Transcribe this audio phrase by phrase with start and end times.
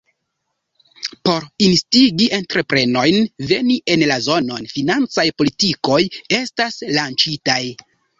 [1.27, 3.17] Por instigi entreprenojn
[3.51, 5.99] veni en la zonon, financaj politikoj
[6.39, 7.59] estas lanĉitaj.